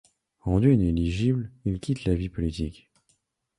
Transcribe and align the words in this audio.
Rendu 0.39 0.73
inéligible, 0.73 1.51
il 1.63 1.79
quitte 1.79 2.05
la 2.05 2.15
vie 2.15 2.29
politique. 2.29 2.89